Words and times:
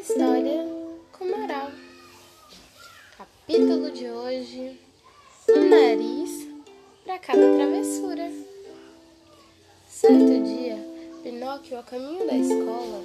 história 0.00 0.66
com 1.12 1.26
moral. 1.26 1.70
Capítulo 3.18 3.90
de 3.90 4.08
hoje: 4.08 4.80
Um 5.46 5.68
nariz 5.68 6.48
para 7.04 7.18
cada 7.18 7.54
travessura. 7.54 8.32
Certo 9.86 10.42
dia, 10.42 10.78
Pinóquio, 11.22 11.78
a 11.78 11.82
caminho 11.82 12.26
da 12.26 12.34
escola, 12.34 13.04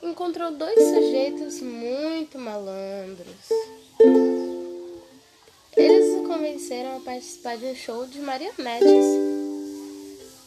encontrou 0.00 0.52
dois 0.52 0.78
sujeitos 0.78 1.60
muito 1.60 2.38
malandros. 2.38 3.48
Eles 5.76 6.20
o 6.20 6.28
convenceram 6.28 6.98
a 6.98 7.00
participar 7.00 7.56
de 7.56 7.66
um 7.66 7.74
show 7.74 8.06
de 8.06 8.20
marionetes. 8.20 9.06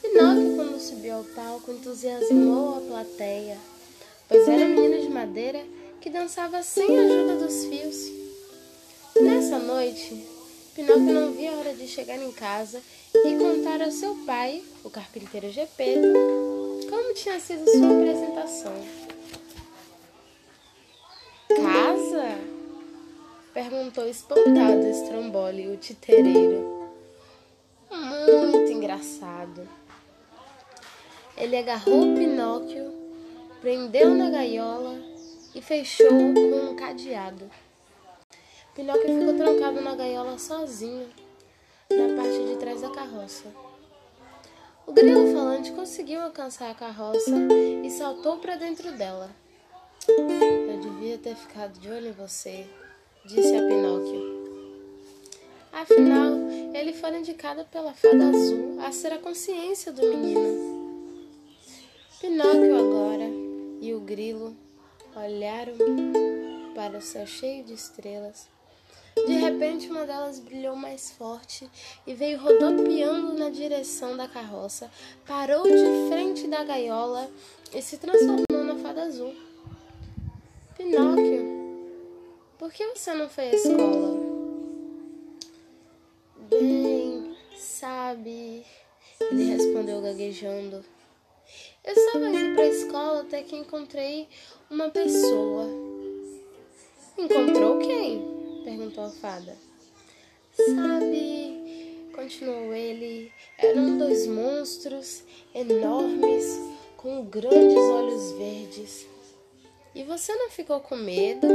Pinóquio, 0.02 0.56
quando 0.56 0.80
subiu 0.80 1.16
ao 1.16 1.24
palco, 1.26 1.70
entusiasmou 1.70 2.78
a 2.78 2.82
plateia 2.82 3.58
pois 4.32 4.48
era 4.48 4.66
menino 4.66 5.02
de 5.02 5.10
madeira 5.10 5.62
que 6.00 6.10
dançava 6.10 6.64
sem 6.64 6.98
a 6.98 7.02
ajuda 7.02 7.36
dos 7.36 7.66
fios. 7.66 8.10
Nessa 9.20 9.60
noite, 9.60 10.26
Pinóquio 10.74 11.14
não 11.14 11.34
via 11.34 11.52
a 11.52 11.56
hora 11.56 11.74
de 11.74 11.86
chegar 11.86 12.16
em 12.16 12.32
casa 12.32 12.82
e 13.14 13.38
contar 13.38 13.82
ao 13.82 13.92
seu 13.92 14.16
pai, 14.26 14.64
o 14.86 14.90
carpinteiro 14.90 15.52
Gepeto, 15.52 16.08
como 16.90 17.14
tinha 17.14 17.40
sido 17.42 17.70
sua 17.70 17.90
apresentação. 17.90 18.74
Casa? 21.50 22.40
perguntou 23.54 24.08
espantado 24.08 24.88
Estrombole, 24.88 25.68
o 25.68 25.76
titereiro. 25.76 26.90
Muito 27.92 28.72
engraçado. 28.72 29.68
Ele 31.36 31.58
agarrou 31.58 32.16
Pinóquio 32.16 32.91
prendeu 33.62 34.10
na 34.16 34.32
gaiola 34.32 35.00
e 35.54 35.62
fechou 35.62 36.10
com 36.10 36.72
um 36.72 36.76
cadeado. 36.76 37.50
Pinóquio 38.74 39.20
ficou 39.20 39.38
trancado 39.38 39.82
na 39.82 39.96
gaiola 39.96 40.40
sozinho, 40.40 41.08
na 41.92 42.16
parte 42.16 42.44
de 42.44 42.56
trás 42.58 42.82
da 42.82 42.90
carroça. 42.90 43.46
O 44.88 44.92
grilo 44.92 45.32
falante 45.32 45.72
conseguiu 45.74 46.22
alcançar 46.22 46.72
a 46.72 46.76
carroça 46.76 47.32
e 47.84 47.90
saltou 47.92 48.38
para 48.40 48.56
dentro 48.56 48.92
dela. 48.94 49.30
Eu 50.08 50.80
devia 50.80 51.20
ter 51.20 51.36
ficado 51.36 51.80
de 51.80 51.88
olho 51.88 52.08
em 52.08 52.14
você, 52.14 52.66
disse 53.26 53.56
a 53.56 53.62
Pinóquio. 53.62 54.42
Afinal, 55.72 56.34
ele 56.74 56.94
foi 56.94 57.16
indicado 57.16 57.64
pela 57.66 57.94
fada 57.94 58.28
azul 58.28 58.80
a 58.84 58.92
ser 58.92 59.14
a 59.14 59.20
consciência 59.20 59.92
do 59.92 60.02
menino. 60.02 60.82
Pinóquio 62.20 62.78
agora 62.78 63.41
e 63.82 63.94
o 63.96 64.00
grilo 64.00 64.56
olharam 65.16 65.74
para 66.76 67.00
o 67.00 67.02
céu 67.02 67.26
cheio 67.26 67.64
de 67.66 67.74
estrelas. 67.74 68.48
De 69.16 69.34
repente, 69.34 69.90
uma 69.90 70.06
delas 70.06 70.40
brilhou 70.40 70.76
mais 70.76 71.12
forte 71.12 71.70
e 72.08 72.14
veio 72.14 72.40
rodopiando 72.40 73.34
na 73.34 73.50
direção 73.50 74.16
da 74.16 74.28
carroça, 74.28 74.90
parou 75.28 75.64
de 75.64 76.08
frente 76.08 76.48
da 76.48 76.64
gaiola 76.64 77.30
e 77.74 77.82
se 77.82 77.98
transformou 77.98 78.64
na 78.64 78.76
fada 78.76 79.04
azul. 79.04 79.36
Pinóquio, 80.78 81.88
por 82.58 82.72
que 82.72 82.86
você 82.96 83.14
não 83.14 83.28
foi 83.28 83.50
à 83.50 83.56
escola? 83.56 84.32
Bem, 86.50 87.36
sabe, 87.58 88.66
ele 89.20 89.44
respondeu 89.44 90.02
gaguejando. 90.02 90.86
Eu 91.84 91.94
estava 91.94 92.30
indo 92.30 92.56
para 92.56 92.64
a 92.64 92.68
escola 92.68 93.22
até 93.22 93.42
que 93.44 93.56
encontrei 93.56 94.28
uma 94.70 94.90
pessoa. 94.90 95.68
Encontrou 97.18 97.80
quem? 97.80 98.64
perguntou 98.64 99.04
a 99.04 99.10
fada. 99.10 99.58
Sabe, 100.54 102.10
continuou 102.14 102.74
ele, 102.74 103.32
eram 103.58 103.98
dois 103.98 104.28
monstros 104.28 105.24
enormes 105.56 106.46
com 106.98 107.26
grandes 107.26 107.78
olhos 107.78 108.32
verdes. 108.34 109.08
E 109.96 110.04
você 110.04 110.34
não 110.36 110.50
ficou 110.50 110.80
com 110.80 110.96
medo? 110.96 111.48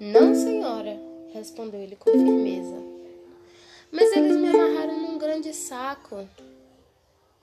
Não, 0.00 0.34
senhora, 0.34 1.00
respondeu 1.32 1.80
ele 1.80 1.96
com 1.96 2.10
firmeza. 2.10 2.76
Mas 3.92 4.10
eles 4.12 4.36
me 4.36 4.48
amarraram 4.48 5.00
num 5.00 5.18
grande 5.18 5.54
saco. 5.54 6.28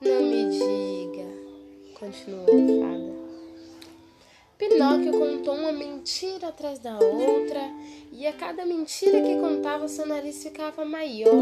Não 0.04 0.20
me 0.20 0.50
diga, 0.50 1.28
continuou 1.94 2.42
a 2.42 2.82
fada. 2.82 3.12
Pinóquio 4.58 5.12
contou 5.12 5.54
uma 5.54 5.70
mentira 5.70 6.48
atrás 6.48 6.80
da 6.80 6.98
outra, 6.98 7.60
e 8.10 8.26
a 8.26 8.32
cada 8.32 8.66
mentira 8.66 9.22
que 9.22 9.36
contava, 9.36 9.86
seu 9.86 10.04
nariz 10.04 10.42
ficava 10.42 10.84
maior. 10.84 11.32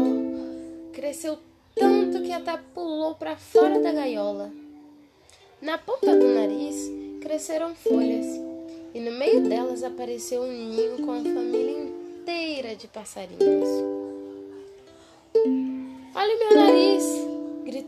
Cresceu 0.93 1.39
tanto 1.75 2.21
que 2.21 2.31
até 2.31 2.55
pulou 2.71 3.15
para 3.15 3.35
fora 3.35 3.79
da 3.79 3.91
gaiola. 3.91 4.51
Na 5.59 5.79
ponta 5.79 6.15
do 6.15 6.27
nariz 6.27 6.87
cresceram 7.19 7.73
folhas, 7.73 8.27
e 8.93 8.99
no 8.99 9.11
meio 9.11 9.41
delas 9.41 9.83
apareceu 9.83 10.43
um 10.43 10.51
ninho 10.51 11.03
com 11.03 11.11
a 11.13 11.23
família 11.23 11.79
inteira 11.79 12.75
de 12.75 12.87
passarinhos. 12.87 14.00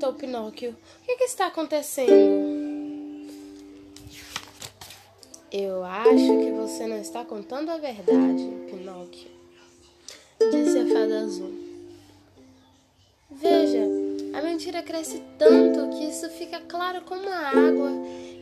Gritou 0.04 0.14
Pinóquio. 0.14 0.72
O 1.02 1.06
que, 1.06 1.16
que 1.16 1.24
está 1.24 1.48
acontecendo? 1.48 2.12
Eu 5.52 5.84
acho 5.84 6.10
que 6.12 6.52
você 6.52 6.88
não 6.88 6.98
está 6.98 7.24
contando 7.24 7.70
a 7.70 7.78
verdade, 7.78 8.44
Pinóquio, 8.70 9.30
disse 10.52 10.80
a 10.80 10.88
fada 10.88 11.22
azul. 11.22 11.54
Veja, 13.30 13.84
a 14.34 14.42
mentira 14.42 14.82
cresce 14.82 15.22
tanto 15.38 15.96
que 15.96 16.06
isso 16.06 16.28
fica 16.32 16.60
claro 16.62 17.02
como 17.02 17.30
a 17.30 17.50
água 17.50 17.92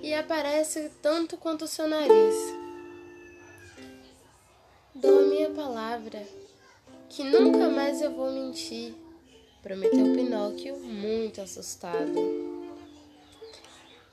e 0.02 0.14
aparece 0.14 0.90
tanto 1.02 1.36
quanto 1.38 1.66
o 1.66 1.68
seu 1.68 1.88
nariz. 1.88 2.36
Dou 4.96 5.20
a 5.20 5.24
minha 5.24 5.50
palavra 5.50 6.26
que 7.10 7.24
nunca 7.24 7.70
mais 7.70 8.02
eu 8.02 8.12
vou 8.12 8.32
mentir 8.32 8.96
prometeu 9.62 10.14
Pinóquio, 10.14 10.78
muito 10.78 11.42
assustado. 11.42 12.14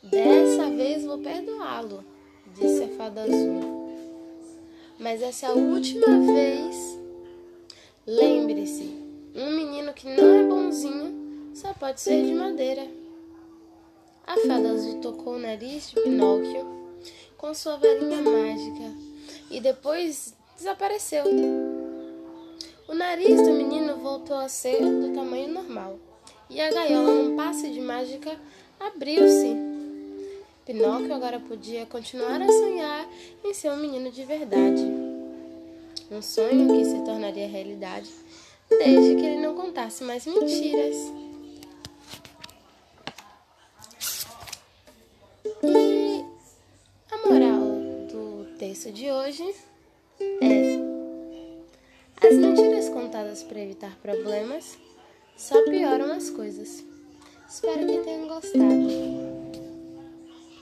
Dessa 0.03 0.71
vez 0.71 1.05
vou 1.05 1.19
perdoá-lo, 1.19 2.05
disse 2.55 2.85
a 2.85 2.89
fada 2.89 3.23
azul. 3.23 3.89
Mas 4.99 5.23
essa 5.23 5.47
é 5.47 5.49
a 5.49 5.53
última 5.53 6.07
vez. 6.07 6.99
Lembre-se, 8.07 8.95
um 9.35 9.51
menino 9.55 9.93
que 9.93 10.07
não 10.07 10.35
é 10.35 10.45
bonzinho 10.45 11.51
só 11.55 11.73
pode 11.73 12.01
ser 12.01 12.25
de 12.25 12.35
madeira. 12.35 12.87
A 14.27 14.37
fada 14.47 14.71
azul 14.71 15.01
tocou 15.01 15.35
o 15.35 15.39
nariz 15.39 15.91
de 15.91 16.01
Pinóquio 16.01 16.67
com 17.37 17.55
sua 17.55 17.77
varinha 17.77 18.21
mágica 18.21 18.95
e 19.51 19.61
depois 19.61 20.35
desapareceu. 20.57 21.25
O 22.89 22.95
nariz 22.95 23.37
do 23.43 23.53
menino 23.53 23.99
voltou 23.99 24.39
a 24.39 24.49
ser 24.49 24.81
do 24.81 25.13
tamanho 25.15 25.53
normal 25.53 25.99
e 26.49 26.59
a 26.59 26.71
gaiola, 26.71 27.23
num 27.23 27.37
passe 27.37 27.69
de 27.69 27.83
mágica, 27.83 28.35
abriu-se. 28.81 29.55
Pinóquio 30.65 31.15
agora 31.15 31.39
podia 31.39 31.85
continuar 31.85 32.41
a 32.41 32.49
sonhar 32.49 33.07
em 33.45 33.53
ser 33.53 33.71
um 33.71 33.77
menino 33.77 34.11
de 34.11 34.25
verdade. 34.25 34.83
Um 36.11 36.23
sonho 36.23 36.67
que 36.67 36.85
se 36.87 37.05
tornaria 37.05 37.47
realidade 37.47 38.11
desde 38.71 39.17
que 39.17 39.27
ele 39.27 39.43
não 39.43 39.55
contasse 39.55 40.03
mais 40.05 40.25
mentiras. 40.25 40.97
E 45.63 46.25
a 47.11 47.29
moral 47.29 47.61
do 48.11 48.57
texto 48.59 48.91
de 48.91 49.11
hoje 49.11 49.55
é 50.41 50.68
contadas 53.19 53.43
para 53.43 53.61
evitar 53.61 53.97
problemas 53.97 54.79
só 55.37 55.65
pioram 55.65 56.13
as 56.13 56.31
coisas. 56.31 56.85
Espero 57.49 57.87
que 57.87 57.99
tenham 57.99 58.29
gostado. 58.29 59.28